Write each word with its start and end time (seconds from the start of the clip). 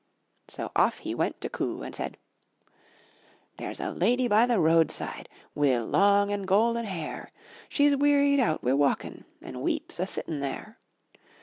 ''So 0.47 0.71
off 0.75 0.97
he 0.97 1.13
went 1.13 1.39
to 1.41 1.49
COO 1.49 1.83
and 1.83 1.93
said: 1.93 2.17
'There's 3.57 3.79
a 3.79 3.91
lady 3.91 4.27
by 4.27 4.47
the 4.47 4.59
roadside, 4.59 5.29
Wi' 5.53 5.77
long 5.77 6.31
and 6.31 6.47
golden 6.47 6.85
hair; 6.85 7.29
She's 7.69 7.95
wearied 7.95 8.39
out 8.39 8.63
wi' 8.63 8.73
walkin' 8.73 9.25
And 9.43 9.61
weeps 9.61 9.99
a 9.99 10.07
sitting 10.07 10.39
there. 10.39 10.79